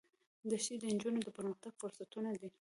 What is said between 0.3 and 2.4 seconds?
دښتې د نجونو د پرمختګ فرصتونه